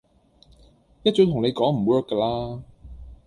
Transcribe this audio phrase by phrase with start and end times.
[1.03, 2.17] 一早同你講唔 work 㗎
[2.55, 2.63] 啦